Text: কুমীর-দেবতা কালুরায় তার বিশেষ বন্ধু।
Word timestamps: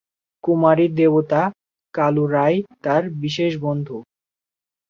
কুমীর-দেবতা 0.43 1.41
কালুরায় 1.93 2.57
তার 2.83 3.03
বিশেষ 3.21 3.51
বন্ধু। 3.57 3.97